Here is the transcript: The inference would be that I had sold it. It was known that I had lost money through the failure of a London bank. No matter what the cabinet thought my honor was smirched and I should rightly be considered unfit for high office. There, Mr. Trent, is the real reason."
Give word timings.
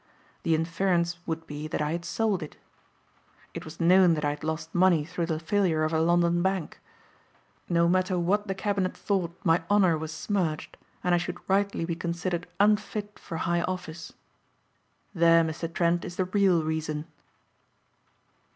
The 0.41 0.55
inference 0.55 1.19
would 1.27 1.45
be 1.45 1.67
that 1.67 1.79
I 1.79 1.91
had 1.91 2.05
sold 2.05 2.41
it. 2.41 2.57
It 3.53 3.63
was 3.65 3.79
known 3.79 4.15
that 4.15 4.25
I 4.25 4.31
had 4.31 4.43
lost 4.43 4.73
money 4.73 5.05
through 5.05 5.27
the 5.27 5.39
failure 5.39 5.83
of 5.83 5.93
a 5.93 6.01
London 6.01 6.41
bank. 6.41 6.79
No 7.69 7.87
matter 7.87 8.17
what 8.17 8.47
the 8.47 8.55
cabinet 8.55 8.97
thought 8.97 9.37
my 9.43 9.61
honor 9.69 9.95
was 9.99 10.11
smirched 10.11 10.75
and 11.03 11.13
I 11.13 11.19
should 11.19 11.47
rightly 11.47 11.85
be 11.85 11.95
considered 11.95 12.47
unfit 12.59 13.19
for 13.19 13.37
high 13.37 13.61
office. 13.61 14.13
There, 15.13 15.43
Mr. 15.43 15.71
Trent, 15.71 16.03
is 16.03 16.15
the 16.15 16.25
real 16.25 16.63
reason." 16.63 17.05